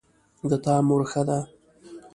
د 0.49 0.51
تا 0.63 0.75
مور 0.87 1.01
ښه 1.11 1.21
ده 1.27 1.39